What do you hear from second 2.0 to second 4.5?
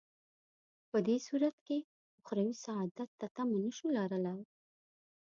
اخروي سعادت تمه نه شو لرلای.